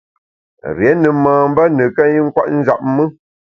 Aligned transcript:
Rié 0.77 0.95
ne 1.01 1.09
mamba 1.23 1.63
neka 1.77 2.03
i 2.17 2.19
nkwet 2.25 2.47
njap 2.57 2.81
me. 2.95 3.03